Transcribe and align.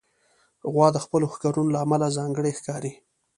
غوا 0.73 0.87
د 0.93 0.97
خپلو 1.05 1.25
ښکرونو 1.33 1.73
له 1.75 1.79
امله 1.85 2.15
ځانګړې 2.17 2.51
ښکاري. 2.59 2.93